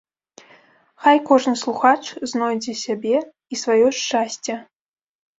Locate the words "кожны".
1.27-1.53